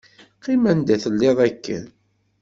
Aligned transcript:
Qqim 0.37 0.63
anda 0.71 0.91
i 0.93 0.97
telliḍ 1.03 1.37
akken. 1.47 1.85